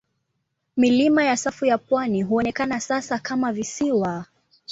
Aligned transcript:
Milima 0.77 1.23
ya 1.23 1.37
safu 1.37 1.65
ya 1.65 1.77
pwani 1.77 2.21
huonekana 2.23 2.79
sasa 2.79 3.19
kama 3.19 3.53
visiwa. 3.53 4.25